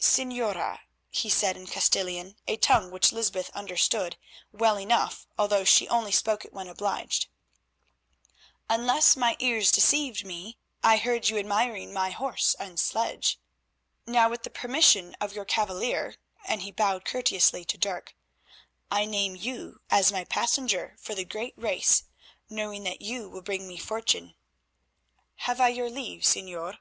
"Señora," 0.00 0.80
he 1.10 1.30
said 1.30 1.56
in 1.56 1.68
Castilian, 1.68 2.34
a 2.48 2.56
tongue 2.56 2.90
which 2.90 3.12
Lysbeth 3.12 3.50
understood 3.50 4.16
well 4.50 4.80
enough, 4.80 5.28
although 5.38 5.62
she 5.64 5.86
only 5.86 6.10
spoke 6.10 6.44
it 6.44 6.52
when 6.52 6.66
obliged, 6.66 7.28
"unless 8.68 9.14
my 9.14 9.36
ears 9.38 9.70
deceived 9.70 10.24
me, 10.26 10.58
I 10.82 10.96
heard 10.96 11.28
you 11.28 11.38
admiring 11.38 11.92
my 11.92 12.10
horse 12.10 12.56
and 12.58 12.80
sledge. 12.80 13.38
Now, 14.08 14.28
with 14.28 14.42
the 14.42 14.50
permission 14.50 15.14
of 15.20 15.34
your 15.34 15.44
cavalier," 15.44 16.16
and 16.44 16.62
he 16.62 16.72
bowed 16.72 17.04
courteously 17.04 17.64
to 17.66 17.78
Dirk, 17.78 18.16
"I 18.90 19.04
name 19.04 19.36
you 19.36 19.78
as 19.88 20.10
my 20.10 20.24
passenger 20.24 20.96
for 20.98 21.14
the 21.14 21.24
great 21.24 21.54
race, 21.56 22.02
knowing 22.50 22.82
that 22.82 23.02
you 23.02 23.28
will 23.28 23.40
bring 23.40 23.68
me 23.68 23.76
fortune. 23.76 24.34
Have 25.36 25.60
I 25.60 25.68
your 25.68 25.88
leave, 25.90 26.22
Señor?" 26.22 26.78